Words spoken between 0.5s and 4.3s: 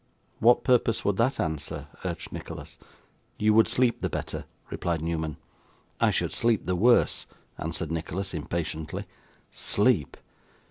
purpose would that answer?' urged Nicholas. 'You would sleep the